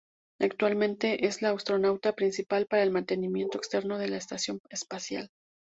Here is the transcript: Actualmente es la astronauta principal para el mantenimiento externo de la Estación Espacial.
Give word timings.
Actualmente 0.39 1.27
es 1.27 1.43
la 1.43 1.51
astronauta 1.51 2.13
principal 2.15 2.65
para 2.65 2.81
el 2.81 2.89
mantenimiento 2.89 3.59
externo 3.59 3.99
de 3.99 4.07
la 4.09 4.17
Estación 4.17 4.57
Espacial. 4.71 5.29